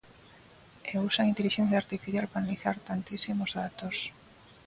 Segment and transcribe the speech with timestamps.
[0.91, 3.95] E usan intelixencia artificial para analizar tantísimos datos.